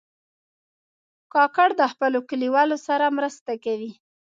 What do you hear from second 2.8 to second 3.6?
سره مرسته